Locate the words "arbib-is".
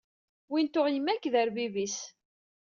1.41-1.97